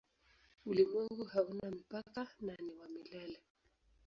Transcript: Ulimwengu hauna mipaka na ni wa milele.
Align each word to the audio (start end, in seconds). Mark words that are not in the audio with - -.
Ulimwengu 0.65 1.23
hauna 1.25 1.71
mipaka 1.71 2.27
na 2.39 2.55
ni 2.55 2.71
wa 2.73 2.87
milele. 2.89 3.37